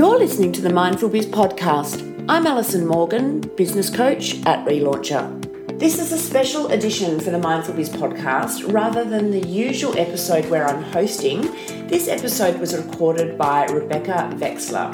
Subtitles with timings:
[0.00, 2.24] You're listening to the Mindful Biz podcast.
[2.26, 5.78] I'm Alison Morgan, business coach at Relauncher.
[5.78, 8.72] This is a special edition for the Mindful Biz podcast.
[8.72, 11.42] Rather than the usual episode where I'm hosting,
[11.86, 14.90] this episode was recorded by Rebecca Vexler.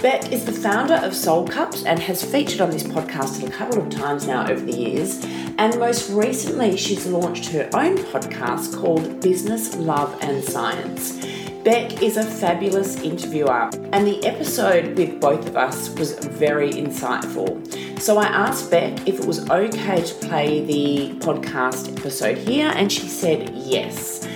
[0.00, 3.82] Beck is the founder of Soul Cups and has featured on this podcast a couple
[3.82, 5.24] of times now over the years.
[5.58, 11.43] And most recently, she's launched her own podcast called Business, Love and Science.
[11.64, 17.98] Beck is a fabulous interviewer, and the episode with both of us was very insightful.
[17.98, 22.92] So I asked Beck if it was okay to play the podcast episode here, and
[22.92, 24.28] she said yes.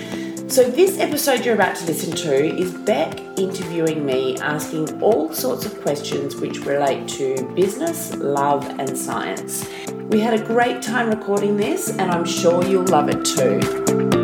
[0.47, 5.67] So, this episode you're about to listen to is Beck interviewing me, asking all sorts
[5.67, 9.69] of questions which relate to business, love, and science.
[10.09, 14.18] We had a great time recording this, and I'm sure you'll love it too.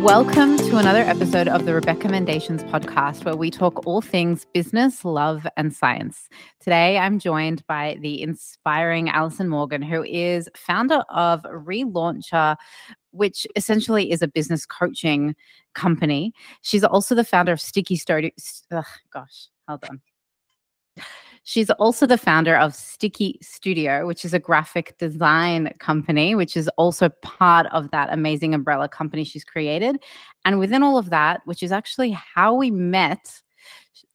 [0.00, 5.04] Welcome to another episode of the Rebecca Mendations podcast, where we talk all things business,
[5.04, 6.30] love, and science.
[6.58, 12.56] Today, I'm joined by the inspiring Alison Morgan, who is founder of Relauncher,
[13.10, 15.36] which essentially is a business coaching
[15.74, 16.32] company.
[16.62, 18.30] She's also the founder of Sticky Studio.
[18.70, 20.00] Gosh, hold on.
[21.50, 26.68] She's also the founder of Sticky Studio, which is a graphic design company, which is
[26.76, 29.96] also part of that amazing umbrella company she's created.
[30.44, 33.42] And within all of that, which is actually how we met,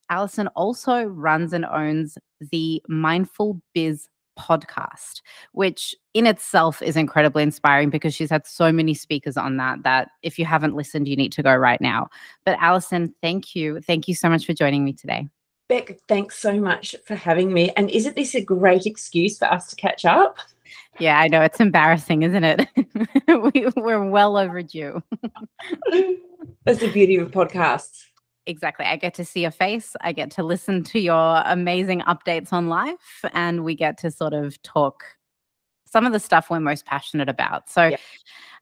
[0.09, 4.08] Alison also runs and owns the Mindful Biz
[4.39, 5.20] podcast,
[5.52, 10.08] which in itself is incredibly inspiring because she's had so many speakers on that that
[10.23, 12.08] if you haven't listened, you need to go right now.
[12.45, 13.81] But Alison, thank you.
[13.81, 15.27] Thank you so much for joining me today.
[15.67, 17.71] Beck, thanks so much for having me.
[17.75, 20.38] And isn't this a great excuse for us to catch up?
[20.99, 21.41] Yeah, I know.
[21.41, 22.67] It's embarrassing, isn't it?
[23.27, 25.02] we, we're well overdue.
[26.66, 28.05] That's the beauty of podcasts.
[28.45, 28.86] Exactly.
[28.86, 29.95] I get to see your face.
[30.02, 34.33] I get to listen to your amazing updates on life, and we get to sort
[34.33, 35.03] of talk
[35.86, 37.70] some of the stuff we're most passionate about.
[37.70, 37.97] So, yeah.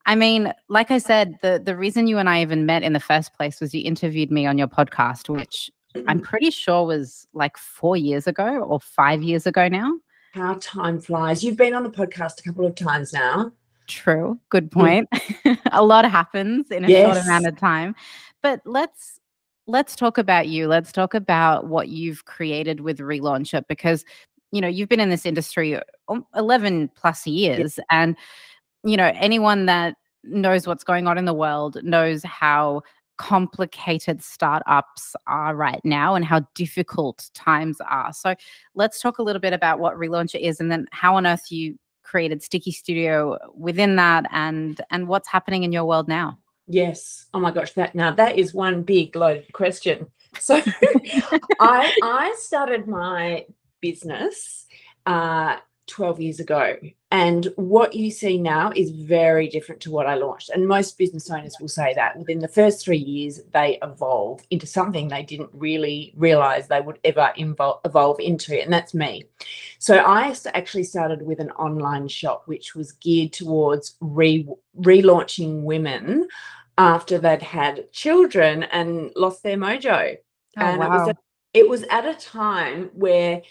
[0.05, 2.99] I mean, like I said, the the reason you and I even met in the
[2.99, 5.69] first place was you interviewed me on your podcast, which
[6.07, 9.93] I'm pretty sure was like four years ago or five years ago now.
[10.33, 11.43] How time flies.
[11.43, 13.51] You've been on the podcast a couple of times now.
[13.87, 14.39] True.
[14.49, 15.07] Good point.
[15.71, 17.15] a lot happens in a yes.
[17.15, 17.95] short amount of time.
[18.41, 19.19] But let's
[19.67, 20.67] let's talk about you.
[20.67, 24.03] Let's talk about what you've created with Relauncher because
[24.51, 28.15] you know, you've been in this industry um, 11 plus years and
[28.83, 32.81] you know, anyone that knows what's going on in the world knows how
[33.17, 38.11] complicated startups are right now and how difficult times are.
[38.13, 38.35] So
[38.75, 41.77] let's talk a little bit about what Relauncher is and then how on earth you
[42.03, 46.37] created Sticky Studio within that and and what's happening in your world now.
[46.67, 47.25] Yes.
[47.33, 50.07] Oh my gosh, that now that is one big loaded question.
[50.39, 50.55] So
[51.59, 53.45] I I started my
[53.81, 54.65] business
[55.05, 55.57] uh
[55.87, 56.75] 12 years ago.
[57.11, 60.49] And what you see now is very different to what I launched.
[60.49, 64.65] And most business owners will say that within the first three years, they evolve into
[64.65, 68.59] something they didn't really realize they would ever evolve into.
[68.59, 69.25] And that's me.
[69.77, 74.47] So I actually started with an online shop, which was geared towards re-
[74.79, 76.27] relaunching women
[76.77, 80.17] after they'd had children and lost their mojo.
[80.57, 80.85] Oh, and wow.
[80.85, 81.15] it was, a,
[81.53, 83.41] it was at a time where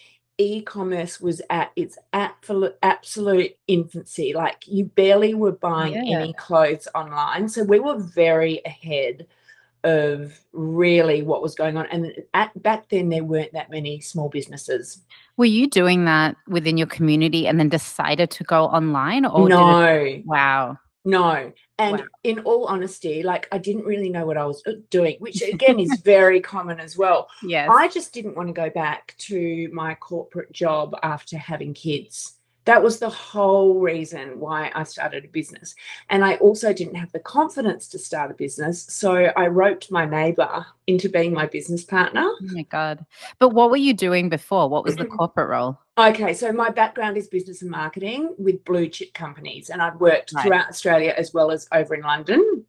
[0.43, 4.33] e-commerce was at its absolute absolute infancy.
[4.35, 6.21] Like you barely were buying yeah.
[6.21, 7.49] any clothes online.
[7.49, 9.27] So we were very ahead
[9.85, 11.87] of really what was going on.
[11.87, 15.03] And at back then there weren't that many small businesses.
[15.37, 19.83] Were you doing that within your community and then decided to go online or no
[19.83, 21.53] it, wow no.
[21.79, 22.07] And wow.
[22.23, 25.81] in all honesty, like I didn't really know what I was uh, doing, which again
[25.81, 27.29] is very common as well.
[27.43, 27.69] Yes.
[27.73, 32.35] I just didn't want to go back to my corporate job after having kids.
[32.65, 35.75] That was the whole reason why I started a business.
[36.11, 38.85] And I also didn't have the confidence to start a business.
[38.85, 42.23] So I roped my neighbor into being my business partner.
[42.25, 43.05] Oh my God.
[43.39, 44.69] But what were you doing before?
[44.69, 45.79] What was the corporate role?
[45.99, 50.33] Okay, so my background is business and marketing with blue chip companies, and I've worked
[50.33, 50.43] right.
[50.43, 52.65] throughout Australia as well as over in London.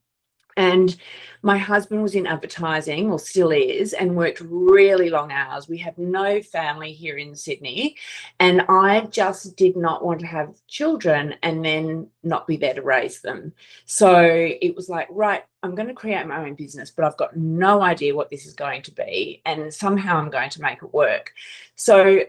[0.58, 0.96] And
[1.42, 5.68] my husband was in advertising, or still is, and worked really long hours.
[5.68, 7.98] We have no family here in Sydney.
[8.40, 12.82] And I just did not want to have children and then not be there to
[12.82, 13.52] raise them.
[13.86, 17.36] So it was like, right, I'm going to create my own business, but I've got
[17.36, 19.42] no idea what this is going to be.
[19.46, 21.34] And somehow I'm going to make it work.
[21.76, 22.22] So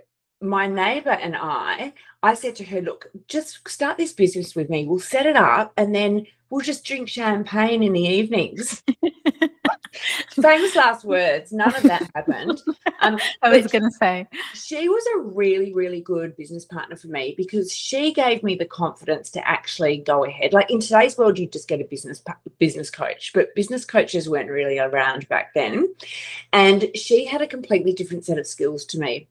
[0.44, 1.92] my neighbor and I,
[2.22, 4.86] I said to her, look, just start this business with me.
[4.86, 8.82] We'll set it up and then we'll just drink champagne in the evenings.
[10.30, 11.52] famous last words.
[11.52, 12.60] None of that happened.
[13.00, 14.26] Um, I was going to say.
[14.54, 18.64] She was a really, really good business partner for me because she gave me the
[18.64, 20.54] confidence to actually go ahead.
[20.54, 22.22] Like in today's world, you just get a business
[22.58, 25.94] business coach, but business coaches weren't really around back then.
[26.54, 29.28] And she had a completely different set of skills to me.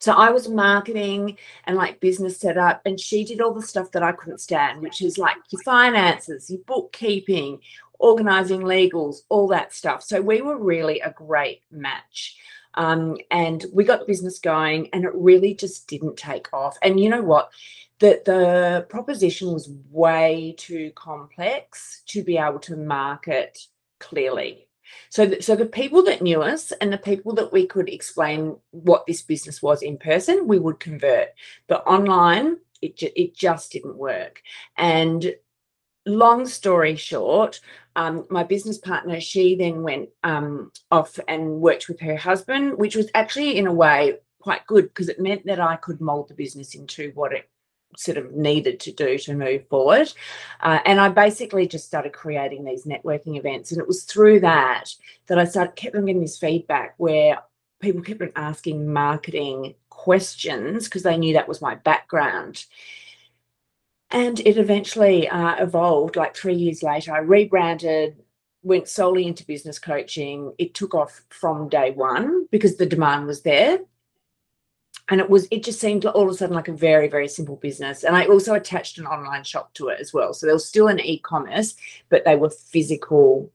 [0.00, 4.02] So I was marketing and like business setup, and she did all the stuff that
[4.02, 7.60] I couldn't stand, which is like your finances, your bookkeeping,
[7.98, 10.02] organizing legals, all that stuff.
[10.04, 12.36] So we were really a great match.
[12.74, 16.78] Um, and we got business going, and it really just didn't take off.
[16.82, 17.50] And you know what?
[17.98, 23.58] The, the proposition was way too complex to be able to market
[23.98, 24.67] clearly
[25.10, 28.56] so, the, so the people that knew us and the people that we could explain
[28.70, 31.28] what this business was in person, we would convert.
[31.66, 34.42] But online, it ju- it just didn't work.
[34.76, 35.34] And
[36.06, 37.60] long story short,
[37.96, 42.96] um, my business partner, she then went um, off and worked with her husband, which
[42.96, 46.34] was actually in a way quite good because it meant that I could mold the
[46.34, 47.48] business into what it
[47.96, 50.12] sort of needed to do to move forward.
[50.60, 53.72] Uh, and I basically just started creating these networking events.
[53.72, 54.94] And it was through that
[55.26, 57.38] that I started kept on getting this feedback where
[57.80, 62.66] people kept on asking marketing questions because they knew that was my background.
[64.10, 66.16] And it eventually uh, evolved.
[66.16, 68.16] Like three years later, I rebranded,
[68.62, 70.54] went solely into business coaching.
[70.58, 73.80] It took off from day one because the demand was there
[75.08, 77.56] and it was it just seemed all of a sudden like a very very simple
[77.56, 78.04] business.
[78.04, 80.34] And i also attached an online shop to it as well.
[80.34, 81.74] So there was still an e-commerce
[82.08, 83.50] but they were physical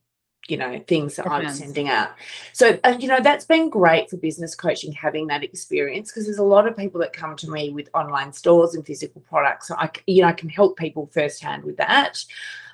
[0.48, 2.10] you know things that i'm sending out.
[2.52, 6.38] So uh, you know that's been great for business coaching having that experience because there's
[6.38, 9.68] a lot of people that come to me with online stores and physical products.
[9.68, 12.24] So i you know i can help people firsthand with that.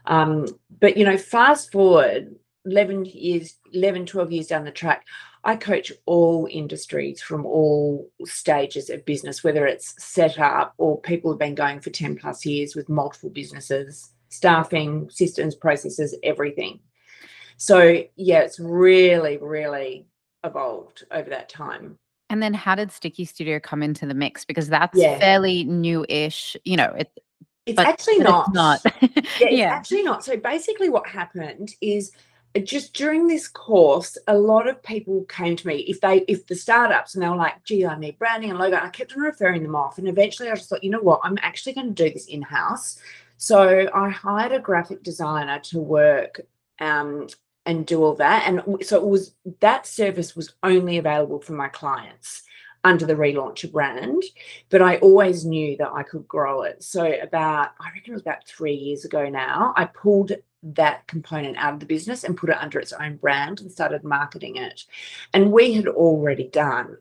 [0.06, 0.47] Um,
[0.81, 2.35] but you know fast forward
[2.65, 5.06] 11 years 11 12 years down the track
[5.43, 11.31] I coach all industries from all stages of business, whether it's set up or people
[11.33, 16.81] have been going for 10 plus years with multiple businesses, staffing, systems, processes, everything.
[17.57, 20.07] So, yeah, it's really, really
[20.45, 21.99] evolved over that time.
[22.29, 24.45] And then how did Sticky Studio come into the mix?
[24.45, 25.19] Because that's yeah.
[25.19, 27.11] fairly new ish, you know, it,
[27.67, 28.47] it's but, actually not.
[28.49, 28.81] It's not.
[29.41, 30.25] yeah, yeah, actually not.
[30.25, 32.13] So basically, what happened is
[32.64, 36.56] just during this course, a lot of people came to me if they if the
[36.56, 38.76] startups and they were like, gee, I need branding and logo.
[38.76, 39.99] I kept on referring them off.
[39.99, 42.99] And eventually I just thought, you know what, I'm actually going to do this in-house.
[43.37, 46.41] So I hired a graphic designer to work
[46.81, 47.29] um,
[47.64, 48.47] and do all that.
[48.47, 52.43] And so it was that service was only available for my clients
[52.85, 54.23] under the relauncher brand,
[54.71, 56.82] but I always knew that I could grow it.
[56.82, 60.32] So about I reckon it was about three years ago now, I pulled
[60.62, 64.05] that component out of the business and put it under its own brand and started
[64.05, 64.85] marketing it.
[65.32, 66.99] And we had already done,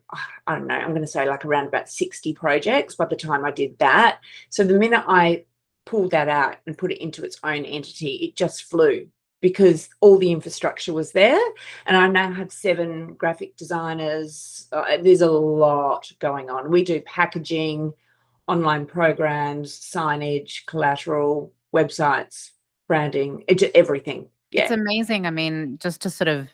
[0.47, 3.43] I don't know, I'm going to say like around about 60 projects by the time
[3.43, 4.19] I did that.
[4.49, 5.45] So the minute I
[5.85, 9.07] pulled that out and put it into its own entity, it just flew
[9.41, 11.39] because all the infrastructure was there.
[11.85, 14.67] And I now have seven graphic designers.
[14.71, 16.71] Uh, there's a lot going on.
[16.71, 17.93] We do packaging,
[18.47, 22.51] online programs, signage, collateral, websites,
[22.87, 23.43] branding,
[23.75, 24.27] everything.
[24.51, 24.63] Yeah.
[24.63, 25.27] It's amazing.
[25.27, 26.49] I mean, just to sort of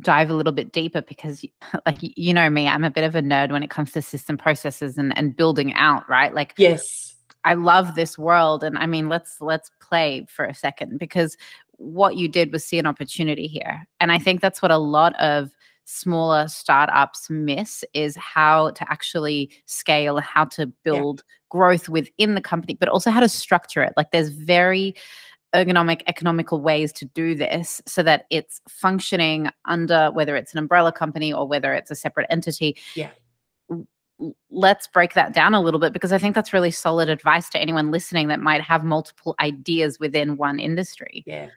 [0.00, 1.44] dive a little bit deeper because
[1.86, 4.36] like you know me i'm a bit of a nerd when it comes to system
[4.36, 7.14] processes and and building out right like yes
[7.44, 11.36] i love this world and i mean let's let's play for a second because
[11.78, 15.14] what you did was see an opportunity here and i think that's what a lot
[15.20, 15.50] of
[15.86, 21.34] smaller startups miss is how to actually scale how to build yeah.
[21.50, 24.94] growth within the company but also how to structure it like there's very
[25.54, 30.92] ergonomic, economical ways to do this so that it's functioning under whether it's an umbrella
[30.92, 32.76] company or whether it's a separate entity.
[32.94, 33.10] Yeah.
[34.50, 37.60] Let's break that down a little bit because I think that's really solid advice to
[37.60, 41.22] anyone listening that might have multiple ideas within one industry.
[41.26, 41.48] Yeah.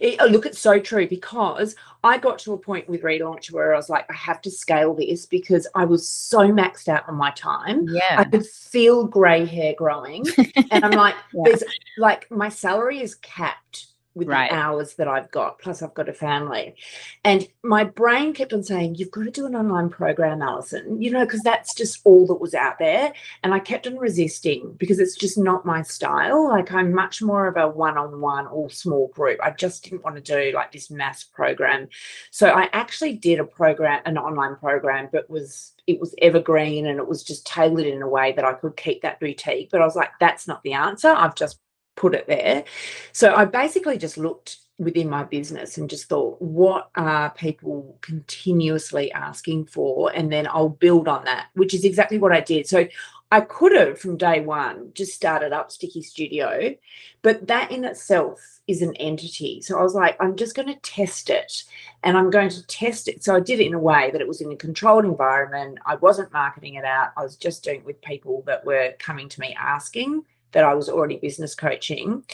[0.00, 1.74] It, oh, look, it's so true because
[2.04, 4.94] I got to a point with relaunch where I was like, I have to scale
[4.94, 7.86] this because I was so maxed out on my time.
[7.88, 8.16] Yeah.
[8.18, 10.24] I could feel grey hair growing.
[10.70, 11.42] and I'm like, yeah.
[11.44, 11.64] there's
[11.98, 13.86] like my salary is capped
[14.16, 14.50] with right.
[14.50, 15.58] the hours that I've got.
[15.58, 16.74] Plus, I've got a family.
[17.22, 21.10] And my brain kept on saying, You've got to do an online program, Alison, you
[21.10, 23.12] know, because that's just all that was out there.
[23.44, 26.48] And I kept on resisting because it's just not my style.
[26.48, 29.38] Like, I'm much more of a one on one or small group.
[29.42, 31.88] I just didn't want to do like this mass program.
[32.30, 36.98] So I actually did a program, an online program, but was it was evergreen and
[36.98, 39.70] it was just tailored in a way that I could keep that boutique.
[39.70, 41.08] But I was like, that's not the answer.
[41.08, 41.60] I've just
[41.96, 42.64] put it there.
[43.12, 49.10] So I basically just looked within my business and just thought, what are people continuously
[49.12, 50.12] asking for?
[50.14, 52.66] And then I'll build on that, which is exactly what I did.
[52.66, 52.86] So
[53.32, 56.74] I could have from day one just started up Sticky Studio,
[57.22, 59.62] but that in itself is an entity.
[59.62, 61.64] So I was like, I'm just going to test it
[62.02, 63.24] and I'm going to test it.
[63.24, 65.78] So I did it in a way that it was in a controlled environment.
[65.86, 67.12] I wasn't marketing it out.
[67.16, 70.74] I was just doing it with people that were coming to me asking that I
[70.74, 72.24] was already business coaching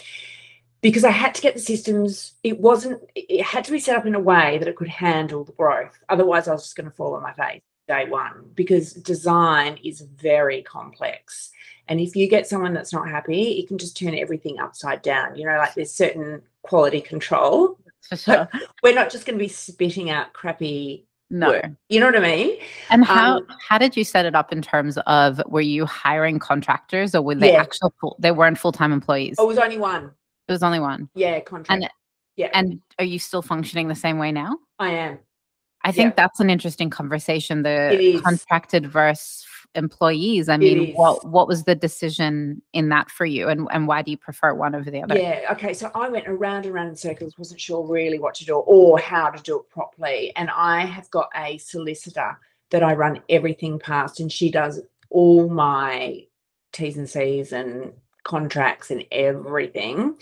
[0.81, 2.35] because I had to get the systems.
[2.43, 5.45] It wasn't, it had to be set up in a way that it could handle
[5.45, 5.99] the growth.
[6.09, 10.01] Otherwise, I was just going to fall on my face day one because design is
[10.01, 11.51] very complex.
[11.89, 15.37] And if you get someone that's not happy, it can just turn everything upside down.
[15.37, 17.79] You know, like there's certain quality control.
[18.09, 18.49] For sure.
[18.83, 21.61] We're not just going to be spitting out crappy No.
[21.89, 22.59] You know what I mean?
[22.91, 26.39] And how Um, how did you set it up in terms of were you hiring
[26.39, 27.63] contractors or were they Yeah.
[27.63, 29.37] actual full, they weren't full time employees?
[29.39, 30.11] Oh, it was only one.
[30.47, 31.09] It was only one.
[31.15, 31.87] Yeah, contract.
[32.37, 34.59] yeah, And are you still functioning the same way now?
[34.79, 35.19] I am.
[35.85, 36.15] I think Yeah.
[36.25, 37.63] that's an interesting conversation.
[37.63, 40.49] The contracted versus employees.
[40.49, 44.11] I mean, what what was the decision in that for you, and and why do
[44.11, 45.17] you prefer one over the other?
[45.17, 45.41] Yeah.
[45.53, 45.75] Okay.
[45.75, 48.99] So I went around and around in circles, wasn't sure really what to do or
[48.99, 50.33] how to do it properly.
[50.37, 52.39] And I have got a solicitor
[52.71, 56.25] that I run everything past, and she does all my
[56.73, 57.93] T's and C's and
[58.25, 60.17] contracts and everything.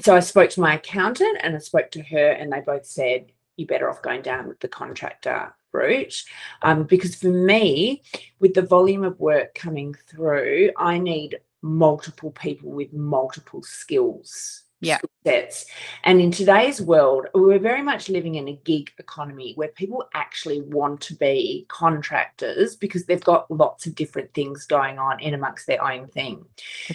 [0.00, 3.26] So I spoke to my accountant and I spoke to her, and they both said,
[3.56, 6.22] You're better off going down with the contractor route.
[6.62, 8.02] Um, because for me,
[8.40, 14.62] with the volume of work coming through, I need multiple people with multiple skills.
[14.80, 14.98] Yeah.
[15.24, 15.66] Sets.
[16.04, 20.60] And in today's world, we're very much living in a gig economy where people actually
[20.60, 25.66] want to be contractors because they've got lots of different things going on in amongst
[25.66, 26.44] their own thing.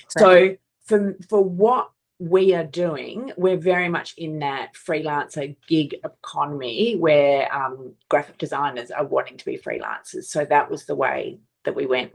[0.10, 0.56] So
[0.86, 1.90] for for what
[2.20, 8.92] we are doing, we're very much in that freelancer gig economy where um, graphic designers
[8.92, 10.26] are wanting to be freelancers.
[10.26, 12.12] So that was the way that we went.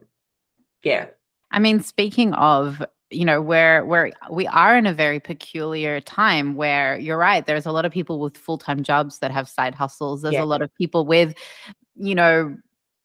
[0.82, 1.06] Yeah.
[1.50, 6.54] I mean, speaking of, you know, where where we are in a very peculiar time
[6.54, 10.20] where you're right, there's a lot of people with full-time jobs that have side hustles.
[10.20, 10.42] There's Yeah.
[10.42, 11.34] a lot of people with,
[11.96, 12.56] you know,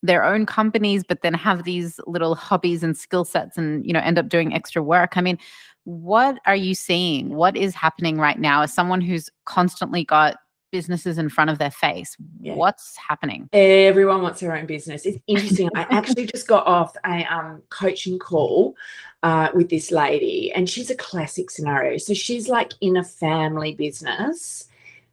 [0.02, 4.00] their own companies, but then have these little hobbies and skill sets and, you know,
[4.00, 5.14] end up doing extra work.
[5.16, 5.38] I mean,
[5.84, 7.36] what are you seeing?
[7.36, 10.38] What is happening right now as someone who's constantly got
[10.72, 12.16] businesses in front of their face?
[12.40, 12.56] Yeah.
[12.56, 13.50] What's happening?
[13.54, 15.06] Everyone wants their own business.
[15.06, 15.70] It's interesting.
[15.76, 18.76] I actually just got off a um, coaching call
[19.24, 21.98] uh, with this lady, and she's a classic scenario.
[21.98, 24.68] So she's like in a family business,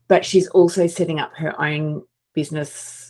[0.08, 3.05] but she's also setting up her own business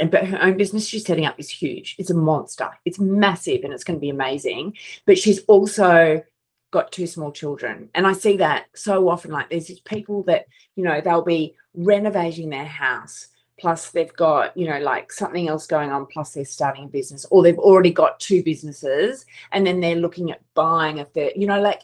[0.00, 1.96] And but her own business she's setting up is huge.
[1.98, 2.70] It's a monster.
[2.84, 4.76] It's massive, and it's going to be amazing.
[5.06, 6.22] But she's also
[6.70, 9.30] got two small children, and I see that so often.
[9.30, 13.28] Like there's these people that you know they'll be renovating their house
[13.58, 17.24] plus they've got you know like something else going on plus they're starting a business
[17.30, 21.46] or they've already got two businesses and then they're looking at buying a third you
[21.46, 21.82] know like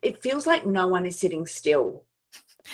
[0.00, 2.04] it feels like no one is sitting still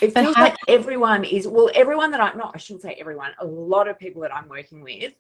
[0.01, 2.95] it But feels how- like everyone is well everyone that i'm not i shouldn't say
[3.01, 5.15] everyone a lot of people that i'm working with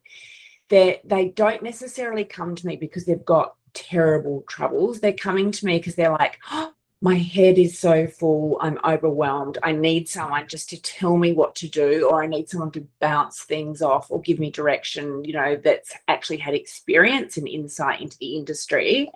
[0.68, 5.00] that they don't necessarily come to me because they've got terrible troubles.
[5.00, 8.58] They're coming to me because they're like oh, my head is so full.
[8.60, 9.58] I'm overwhelmed.
[9.62, 12.86] I need someone just to tell me what to do or i need someone to
[13.00, 18.00] bounce things off or give me direction you know that's actually had experience and insight
[18.00, 19.10] into the industry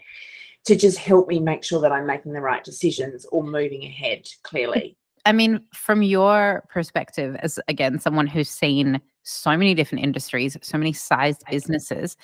[0.64, 4.28] to just help me make sure that i'm making the right decisions or moving ahead
[4.42, 10.57] clearly I mean, from your perspective, as again, someone who's seen so many different industries,
[10.62, 12.17] so many sized businesses,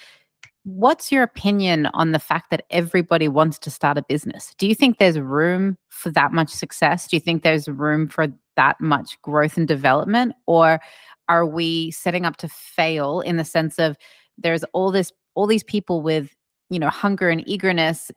[0.65, 4.55] what's your opinion on the fact that everybody wants to start a business?
[4.59, 7.07] Do you think there's room for that much success?
[7.07, 8.27] Do you think there's room for
[8.57, 10.35] that much growth and development?
[10.47, 10.81] Or
[11.29, 13.97] are we setting up to fail in the sense of
[14.37, 16.35] there's all this, all these people with,
[16.69, 18.11] you know, hunger and eagerness,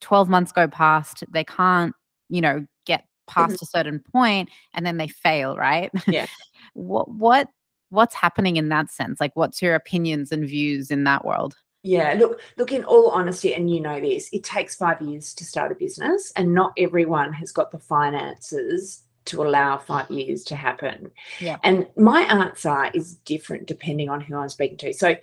[0.00, 1.94] 12 months go past, they can't,
[2.28, 3.64] you know, get past mm-hmm.
[3.64, 5.90] a certain point and then they fail, right?
[6.06, 6.26] Yeah.
[6.74, 7.48] what what
[7.90, 9.20] what's happening in that sense?
[9.20, 11.56] Like what's your opinions and views in that world?
[11.82, 15.44] Yeah, look, look, in all honesty, and you know this, it takes five years to
[15.44, 20.56] start a business, and not everyone has got the finances to allow five years to
[20.56, 21.10] happen.
[21.38, 21.58] Yeah.
[21.62, 24.92] And my answer is different depending on who I'm speaking to.
[24.92, 25.16] So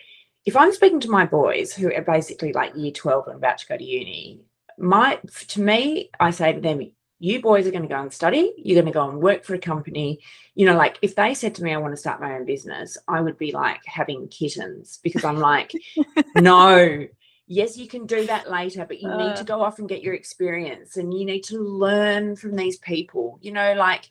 [0.45, 3.67] if I'm speaking to my boys who are basically like year 12 and about to
[3.67, 4.41] go to uni,
[4.77, 5.19] my
[5.49, 8.75] to me, I say to them, you boys are going to go and study, you're
[8.81, 10.19] going to go and work for a company.
[10.53, 12.97] You know, like if they said to me, I want to start my own business,
[13.07, 15.71] I would be like having kittens because I'm like,
[16.35, 17.07] no,
[17.47, 19.35] yes, you can do that later, but you need Uh.
[19.35, 23.39] to go off and get your experience and you need to learn from these people.
[23.41, 24.09] You know, like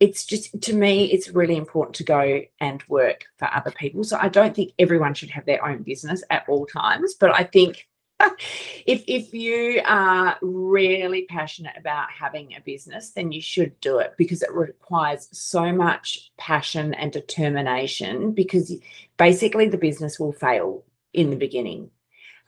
[0.00, 4.18] it's just to me it's really important to go and work for other people so
[4.20, 7.86] i don't think everyone should have their own business at all times but i think
[8.86, 14.14] if if you are really passionate about having a business then you should do it
[14.18, 18.72] because it requires so much passion and determination because
[19.16, 21.90] basically the business will fail in the beginning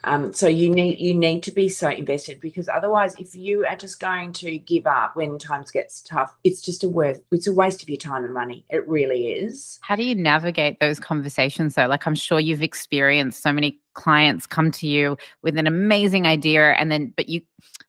[0.06, 3.76] um, so you need you need to be so invested because otherwise, if you are
[3.76, 7.52] just going to give up when times gets tough, it's just a worth it's a
[7.52, 8.64] waste of your time and money.
[8.70, 9.80] It really is.
[9.82, 11.88] How do you navigate those conversations though?
[11.88, 16.72] Like I'm sure you've experienced so many clients come to you with an amazing idea
[16.72, 17.40] and then but you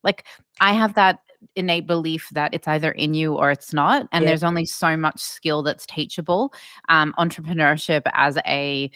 [0.04, 0.24] like
[0.60, 1.20] I have that
[1.56, 4.30] innate belief that it's either in you or it's not and yeah.
[4.30, 6.52] there's only so much skill that's teachable
[6.90, 8.90] um, entrepreneurship as a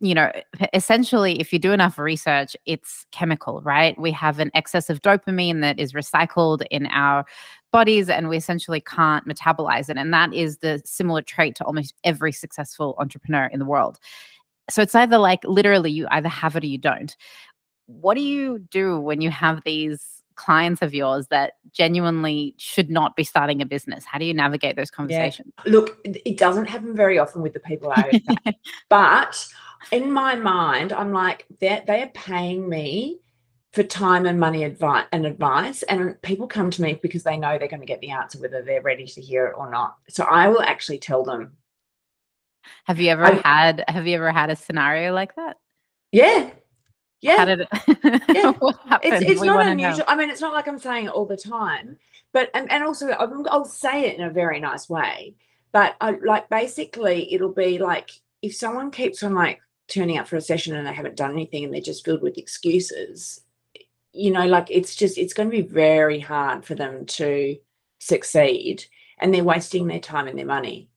[0.00, 0.30] you know,
[0.72, 3.98] essentially, if you do enough research, it's chemical, right?
[3.98, 7.24] We have an excess of dopamine that is recycled in our
[7.72, 9.96] bodies and we essentially can't metabolize it.
[9.96, 13.98] And that is the similar trait to almost every successful entrepreneur in the world.
[14.70, 17.16] So it's either like literally you either have it or you don't.
[17.86, 23.16] What do you do when you have these clients of yours that genuinely should not
[23.16, 24.04] be starting a business?
[24.04, 25.52] How do you navigate those conversations?
[25.64, 25.72] Yeah.
[25.72, 28.22] Look, it doesn't happen very often with the people I
[28.88, 29.48] but
[29.92, 33.20] in my mind, I'm like, that they are paying me
[33.72, 37.58] for time and money advice and advice and people come to me because they know
[37.58, 39.96] they're going to get the answer whether they're ready to hear it or not.
[40.08, 41.52] So i will actually tell them.
[42.84, 45.58] Have you ever I, had have you ever had a scenario like that?
[46.12, 46.50] Yeah.
[47.20, 47.44] Yeah.
[47.46, 47.68] It,
[48.34, 48.52] yeah.
[49.02, 50.04] It's, it's not unusual know.
[50.08, 51.98] i mean it's not like i'm saying it all the time
[52.32, 55.34] but and, and also i'll say it in a very nice way
[55.72, 60.36] but I, like basically it'll be like if someone keeps on like turning up for
[60.36, 63.40] a session and they haven't done anything and they're just filled with excuses
[64.12, 67.56] you know like it's just it's going to be very hard for them to
[67.98, 68.84] succeed
[69.18, 70.88] and they're wasting their time and their money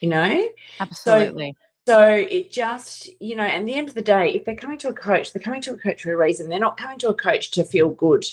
[0.00, 0.48] you know?
[0.78, 1.56] Absolutely.
[1.86, 4.78] so, so it just you know and the end of the day if they're coming
[4.78, 7.08] to a coach they're coming to a coach for a reason they're not coming to
[7.08, 8.24] a coach to feel good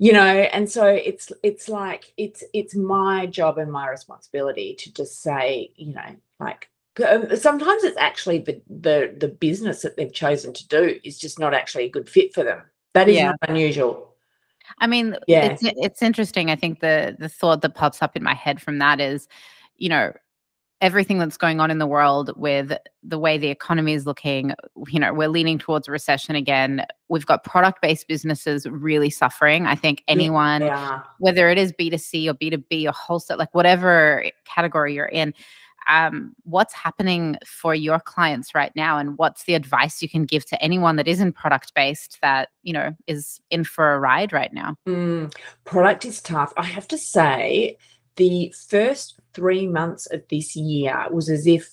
[0.00, 0.24] you know?
[0.24, 5.72] And so it's it's like it's it's my job and my responsibility to just say
[5.76, 6.68] you know like
[7.06, 11.38] Um, sometimes it's actually the, the the business that they've chosen to do is just
[11.38, 12.62] not actually a good fit for them.
[12.94, 13.26] That is yeah.
[13.26, 14.14] not unusual.
[14.80, 16.50] I mean, yeah, it's it's interesting.
[16.50, 19.28] I think the the thought that pops up in my head from that is,
[19.76, 20.12] you know,
[20.80, 24.54] everything that's going on in the world with the way the economy is looking,
[24.86, 26.84] you know, we're leaning towards a recession again.
[27.08, 29.66] We've got product based businesses really suffering.
[29.66, 31.02] I think anyone, yeah.
[31.18, 35.34] whether it is B2C or B2B or wholesale, like whatever category you're in,
[35.88, 40.44] um, what's happening for your clients right now and what's the advice you can give
[40.46, 44.52] to anyone that isn't product based that you know is in for a ride right
[44.52, 44.76] now?
[44.86, 46.52] Mm, product is tough.
[46.56, 47.76] I have to say
[48.16, 51.70] the first three months of this year was as if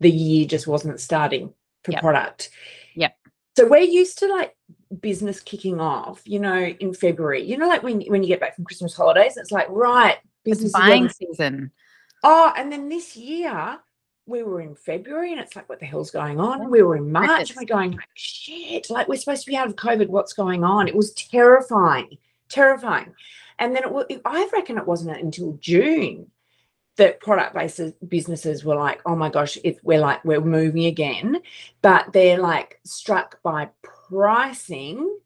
[0.00, 2.00] the year just wasn't starting for yep.
[2.00, 2.50] product.
[2.94, 3.10] Yeah
[3.58, 4.54] so we're used to like
[5.00, 7.42] business kicking off you know in february.
[7.42, 10.72] You know like when, when you get back from christmas holidays it's like right business
[10.72, 11.72] buying season
[12.22, 13.78] Oh, and then this year
[14.26, 16.62] we were in February and it's like, what the hell's going on?
[16.62, 19.56] Oh, we were in March and we're going, like, shit, like we're supposed to be
[19.56, 20.08] out of COVID.
[20.08, 20.88] What's going on?
[20.88, 23.14] It was terrifying, terrifying.
[23.58, 26.30] And then it, I reckon it wasn't until June
[26.96, 31.38] that product based businesses were like, oh my gosh, if we're like, we're moving again.
[31.80, 35.18] But they're like struck by pricing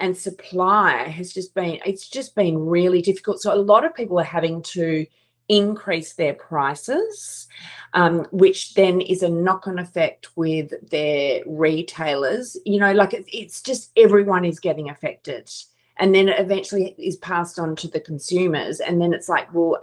[0.00, 3.40] and supply has just been, it's just been really difficult.
[3.40, 5.06] So a lot of people are having to,
[5.48, 7.48] increase their prices,
[7.94, 12.56] um, which then is a knock on effect with their retailers.
[12.64, 15.50] You know, like it's, it's just everyone is getting affected.
[15.96, 18.80] And then it eventually is passed on to the consumers.
[18.80, 19.80] And then it's like, well,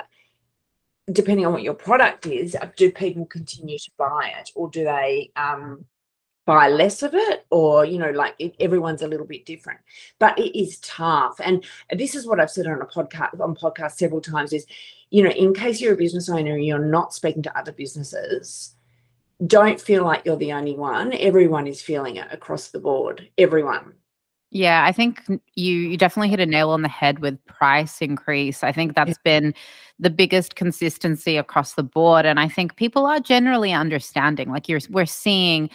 [1.11, 5.31] depending on what your product is, do people continue to buy it or do they
[5.35, 5.85] um,
[6.45, 9.79] buy less of it or you know like it, everyone's a little bit different.
[10.19, 11.39] But it is tough.
[11.43, 14.65] And this is what i've said on a podcast on podcast several times is
[15.09, 18.75] you know in case you're a business owner and you're not speaking to other businesses
[19.45, 21.13] don't feel like you're the only one.
[21.13, 23.29] Everyone is feeling it across the board.
[23.37, 23.93] Everyone.
[24.51, 25.39] Yeah, I think you
[25.75, 28.63] you definitely hit a nail on the head with price increase.
[28.63, 29.53] I think that's been
[29.99, 32.25] the biggest consistency across the board.
[32.25, 34.49] And I think people are generally understanding.
[34.51, 35.69] Like you're we're seeing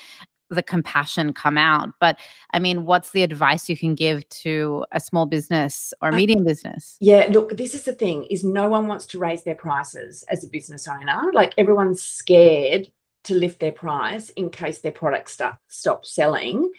[0.50, 1.90] the compassion come out.
[2.00, 2.18] But
[2.52, 6.96] I mean, what's the advice you can give to a small business or medium business?
[7.00, 10.44] Yeah, look, this is the thing is no one wants to raise their prices as
[10.44, 11.30] a business owner.
[11.32, 12.90] Like everyone's scared
[13.24, 16.70] to lift their price in case their product stop, stops selling.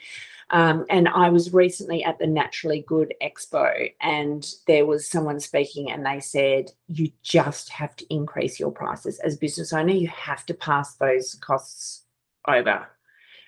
[0.51, 5.89] Um, and I was recently at the Naturally Good Expo, and there was someone speaking,
[5.89, 9.19] and they said, You just have to increase your prices.
[9.19, 12.03] As a business owner, you have to pass those costs
[12.45, 12.86] over.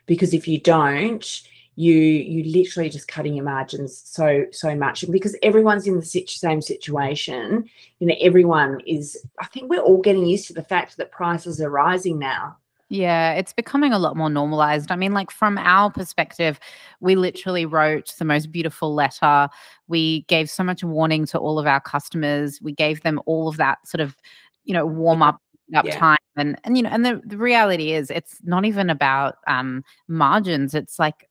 [0.05, 1.43] Because if you don't,
[1.75, 6.05] you you literally just cutting your margins so so much and because everyone's in the
[6.27, 10.97] same situation you know everyone is i think we're all getting used to the fact
[10.97, 12.55] that prices are rising now
[12.89, 14.91] yeah, it's becoming a lot more normalized.
[14.91, 16.59] I mean, like from our perspective,
[16.99, 19.49] we literally wrote the most beautiful letter.
[19.87, 22.59] We gave so much warning to all of our customers.
[22.61, 24.15] We gave them all of that sort of,
[24.63, 25.41] you know, warm up
[25.75, 25.97] up yeah.
[25.97, 29.83] time and and you know and the, the reality is it's not even about um
[30.07, 31.27] margins it's like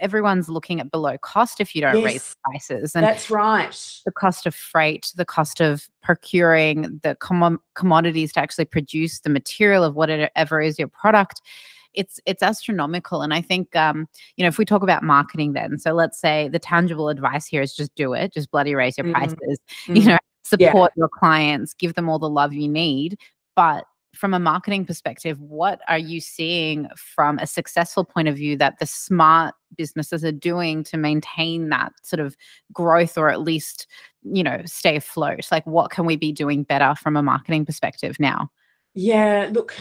[0.00, 2.96] everyone's looking at below cost if you don't yes, raise prices.
[2.96, 3.70] And that's right.
[4.04, 9.30] The cost of freight, the cost of procuring the com- commodities to actually produce the
[9.30, 11.40] material of whatever is your product.
[11.92, 15.76] It's it's astronomical, and I think um, you know if we talk about marketing, then
[15.76, 19.06] so let's say the tangible advice here is just do it, just bloody raise your
[19.06, 19.14] mm-hmm.
[19.14, 19.96] prices, mm-hmm.
[19.96, 21.00] you know, support yeah.
[21.00, 23.18] your clients, give them all the love you need,
[23.60, 28.56] but from a marketing perspective, what are you seeing from a successful point of view
[28.56, 32.34] that the smart businesses are doing to maintain that sort of
[32.72, 33.86] growth or at least,
[34.22, 35.46] you know, stay afloat?
[35.52, 38.50] Like, what can we be doing better from a marketing perspective now?
[38.94, 39.76] Yeah, look,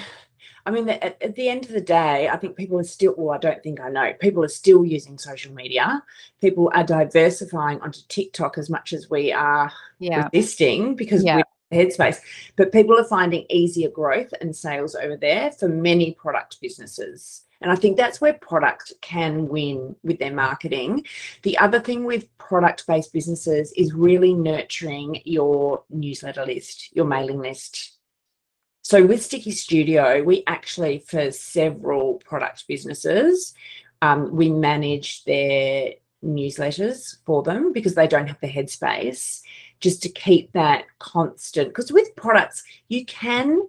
[0.65, 3.33] I mean, at, at, the end of the day, I think people are still, well,
[3.33, 6.03] I don't think I know, people are still using social media.
[6.41, 10.27] People are diversifying onto TikTok as much as we are yeah.
[10.33, 12.19] resisting because yeah headspace.
[12.55, 17.43] But people are finding easier growth and sales over there for many product businesses.
[17.61, 21.05] And i think that's where product can win with their marketing.
[21.43, 27.39] The other thing with product based businesses is really nurturing your newsletter list your mailing
[27.39, 27.97] list.
[28.81, 33.53] So with sticky studio we actually for several product businesses
[34.01, 39.41] um, we manage their newsletters for them because they don't have the headspace
[39.79, 43.61] just to keep that constant because with products you can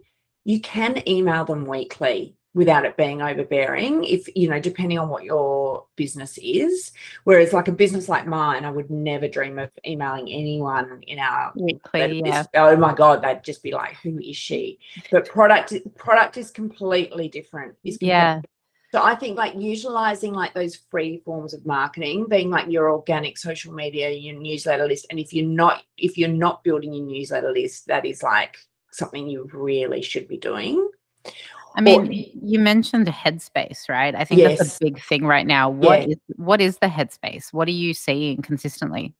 [0.44, 5.22] you can email them weekly without it being overbearing if you know depending on what
[5.22, 6.90] your business is.
[7.24, 11.52] Whereas like a business like mine i would never dream of emailing anyone in our
[11.54, 12.44] weekly yeah.
[12.54, 14.78] oh my god they'd just be like who is she?
[15.12, 18.40] But product product is completely different is yeah
[18.92, 23.38] so I think like utilizing like those free forms of marketing, being like your organic
[23.38, 25.06] social media, your newsletter list.
[25.10, 28.56] And if you're not, if you're not building your newsletter list, that is like
[28.90, 30.90] something you really should be doing.
[31.76, 34.12] I mean, or, you mentioned headspace, right?
[34.12, 34.58] I think yes.
[34.58, 35.70] that's a big thing right now.
[35.70, 36.08] What yeah.
[36.08, 37.52] is what is the headspace?
[37.52, 39.14] What are you seeing consistently?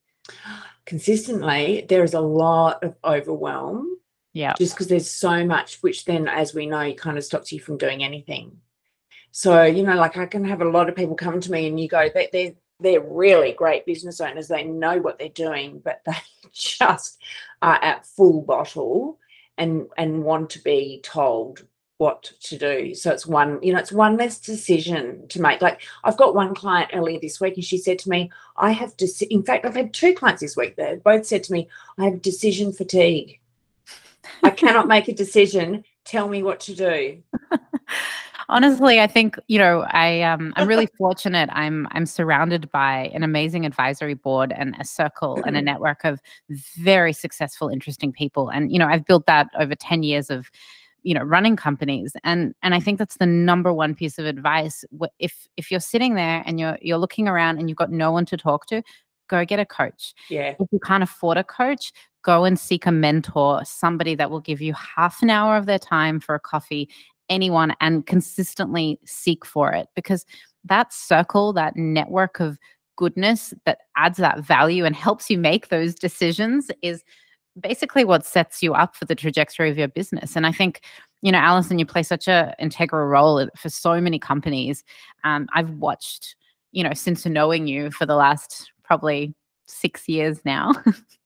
[0.85, 3.97] Consistently, there is a lot of overwhelm.
[4.33, 4.53] Yeah.
[4.57, 7.77] Just because there's so much, which then, as we know, kind of stops you from
[7.77, 8.57] doing anything.
[9.31, 11.79] So, you know, like I can have a lot of people come to me and
[11.79, 14.47] you go, they, they're, they're really great business owners.
[14.47, 16.13] They know what they're doing, but they
[16.51, 17.21] just
[17.61, 19.19] are at full bottle
[19.57, 21.65] and and want to be told
[22.01, 22.95] what to do.
[22.95, 25.61] So it's one, you know, it's one less decision to make.
[25.61, 28.97] Like I've got one client earlier this week and she said to me, I have
[28.97, 32.05] to, in fact, I've had two clients this week that both said to me, I
[32.05, 33.39] have decision fatigue.
[34.41, 35.83] I cannot make a decision.
[36.03, 37.21] Tell me what to do.
[38.51, 41.49] honestly i think you know i um i'm really fortunate.
[41.53, 46.19] I'm i'm surrounded by an amazing advisory board and a circle and a network of
[46.77, 48.49] very successful interesting people.
[48.49, 50.51] And you know i've built that over 10 years of
[51.03, 52.13] you know running companies.
[52.23, 54.85] And and i think that's the number one piece of advice.
[55.17, 58.25] If if you're sitting there and you're you're looking around and you've got no one
[58.25, 58.83] to talk to
[59.29, 60.13] go get a coach.
[60.29, 60.55] Yeah.
[60.59, 64.61] If you can't afford a coach go and seek a mentor somebody that will give
[64.61, 66.89] you half an hour of their time for a coffee
[67.31, 70.25] anyone and consistently seek for it because
[70.65, 72.59] that circle, that network of
[72.97, 77.03] goodness that adds that value and helps you make those decisions is
[77.59, 80.35] basically what sets you up for the trajectory of your business.
[80.35, 80.81] And I think,
[81.21, 84.83] you know, Alison, you play such an integral role for so many companies.
[85.23, 86.35] Um, I've watched,
[86.71, 89.33] you know, since knowing you for the last probably
[89.67, 90.73] six years now.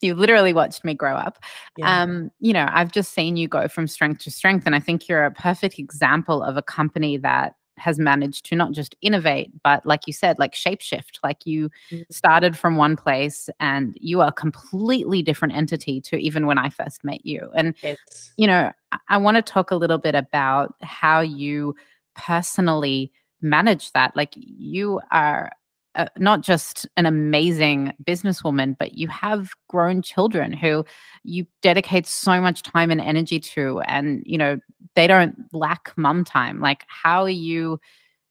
[0.00, 1.38] you literally watched me grow up.
[1.76, 2.02] Yeah.
[2.02, 4.66] Um, you know, I've just seen you go from strength to strength.
[4.66, 8.72] And I think you're a perfect example of a company that has managed to not
[8.72, 11.18] just innovate, but like you said, like shapeshift.
[11.24, 12.04] Like you mm.
[12.10, 16.68] started from one place and you are a completely different entity to even when I
[16.68, 17.50] first met you.
[17.54, 18.32] And, it's...
[18.36, 21.74] you know, I, I want to talk a little bit about how you
[22.14, 23.10] personally
[23.40, 24.14] manage that.
[24.14, 25.50] Like you are
[25.94, 30.84] uh, not just an amazing businesswoman, but you have grown children who
[31.22, 34.58] you dedicate so much time and energy to, and you know
[34.94, 36.60] they don't lack mum time.
[36.60, 37.78] Like, how are you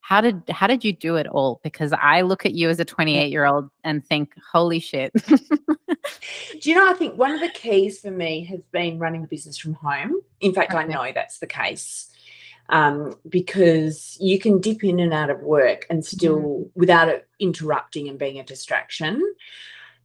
[0.00, 1.60] how did how did you do it all?
[1.62, 5.12] Because i look at you as a 28 year old and think holy shit.
[5.26, 9.28] Do you know i think one of the keys for me has been running the
[9.28, 10.20] business from home.
[10.40, 10.82] In fact okay.
[10.82, 12.11] i know that's the case
[12.68, 16.70] um, because you can dip in and out of work and still mm.
[16.74, 19.22] without it interrupting and being a distraction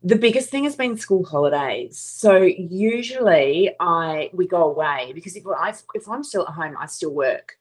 [0.04, 2.00] the biggest thing has been school holidays.
[2.00, 6.86] So usually I we go away because if I if I'm still at home, I
[6.86, 7.57] still work.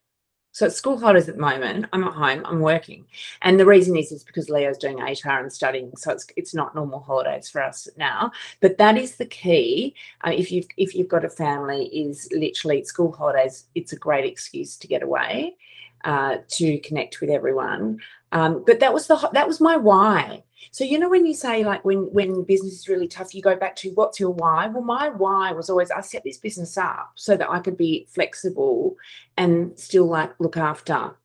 [0.57, 3.05] So at school holidays at the moment, I'm at home, I'm working.
[3.43, 5.91] And the reason is is because Leo's doing HR and studying.
[5.95, 8.31] So it's it's not normal holidays for us now.
[8.59, 9.93] But that is the key.
[10.25, 14.25] Uh, if you've if you've got a family, is literally school holidays, it's a great
[14.25, 15.57] excuse to get away,
[16.05, 17.99] uh, to connect with everyone.
[18.31, 20.41] Um, but that was the that was my why.
[20.71, 23.55] So you know when you say like when when business is really tough, you go
[23.55, 24.67] back to what's your why?
[24.67, 28.07] Well, my why was always I set this business up so that I could be
[28.09, 28.95] flexible
[29.37, 31.15] and still like look after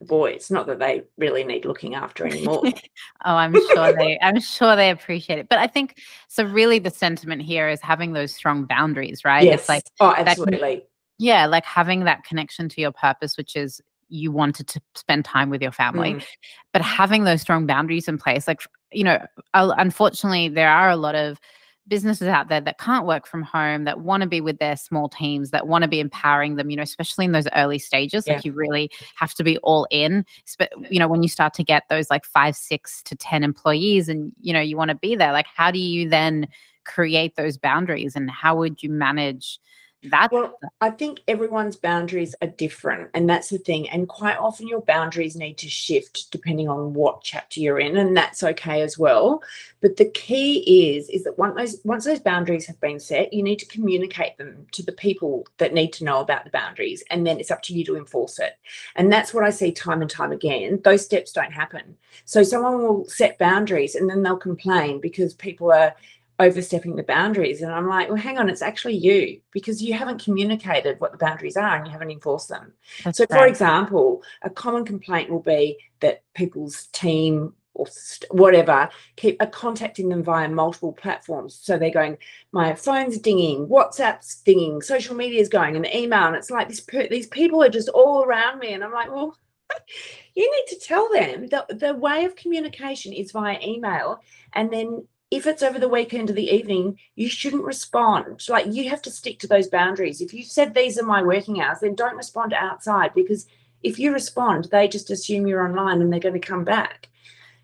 [0.00, 0.50] the boys.
[0.50, 2.62] Not that they really need looking after anymore.
[3.24, 5.48] oh, I'm sure they I'm sure they appreciate it.
[5.48, 9.44] But I think so really the sentiment here is having those strong boundaries, right?
[9.44, 9.60] Yes.
[9.60, 10.76] It's like oh absolutely.
[10.76, 10.86] That,
[11.18, 15.50] yeah, like having that connection to your purpose, which is you wanted to spend time
[15.50, 16.14] with your family.
[16.14, 16.24] Mm.
[16.72, 18.60] But having those strong boundaries in place, like,
[18.92, 21.40] you know, unfortunately, there are a lot of
[21.88, 25.08] businesses out there that can't work from home that want to be with their small
[25.08, 28.34] teams that want to be empowering them you know especially in those early stages yeah.
[28.34, 30.24] like you really have to be all in
[30.56, 34.08] But, you know when you start to get those like five six to ten employees
[34.08, 36.46] and you know you want to be there like how do you then
[36.84, 39.58] create those boundaries and how would you manage
[40.04, 44.66] that well i think everyone's boundaries are different and that's the thing and quite often
[44.66, 48.98] your boundaries need to shift depending on what chapter you're in and that's okay as
[48.98, 49.42] well.
[49.80, 53.42] But the key is is that once those once those boundaries have been set you
[53.42, 57.26] need to communicate them to the people that need to know about the boundaries and
[57.26, 58.58] then it's up to you to enforce it.
[58.96, 60.80] And that's what i see time and time again.
[60.84, 61.96] Those steps don't happen.
[62.24, 65.94] So someone will set boundaries and then they'll complain because people are
[66.40, 67.60] overstepping the boundaries.
[67.60, 71.18] And I'm like, well, hang on, it's actually you because you haven't communicated what the
[71.18, 72.72] boundaries are and you haven't enforced them.
[73.04, 77.86] That's so, for example, a common complaint will be that people's team or
[78.30, 81.54] whatever keep are contacting them via multiple platforms.
[81.54, 82.16] So they're going,
[82.52, 86.84] my phone's dinging, WhatsApp's dinging, social media is going, and email, and it's like this.
[87.10, 89.36] These people are just all around me, and I'm like, well.
[90.34, 94.18] you need to tell them that the way of communication is via email
[94.52, 98.42] and then if it's over the weekend or the evening, you shouldn't respond.
[98.48, 100.20] Like you have to stick to those boundaries.
[100.20, 103.46] If you said these are my working hours, then don't respond outside because
[103.82, 107.08] if you respond, they just assume you're online and they're going to come back.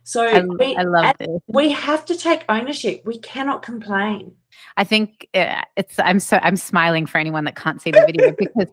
[0.05, 1.41] So I, we, I love this.
[1.49, 3.03] We have to take ownership.
[3.05, 4.37] We cannot complain.
[4.77, 8.33] I think uh, it's I'm so I'm smiling for anyone that can't see the video
[8.39, 8.69] because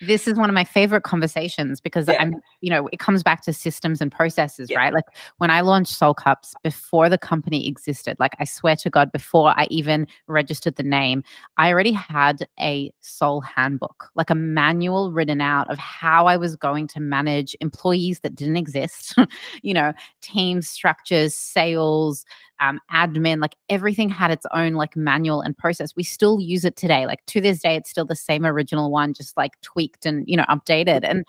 [0.00, 2.20] this is one of my favorite conversations because yeah.
[2.20, 4.78] I'm, you know, it comes back to systems and processes, yeah.
[4.78, 4.92] right?
[4.92, 5.04] Like
[5.38, 9.54] when I launched Soul Cups before the company existed, like I swear to God, before
[9.56, 11.24] I even registered the name,
[11.56, 16.56] I already had a soul handbook, like a manual written out of how I was
[16.56, 19.14] going to manage employees that didn't exist,
[19.62, 22.24] you know, team structures, sales,
[22.60, 25.94] um, admin, like everything had its own like manual and process.
[25.96, 27.06] We still use it today.
[27.06, 30.36] Like to this day, it's still the same original one, just like tweaked and you
[30.36, 31.00] know updated.
[31.02, 31.24] And